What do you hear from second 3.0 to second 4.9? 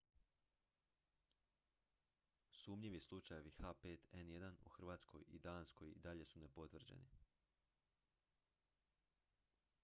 slučajevi h5n1 u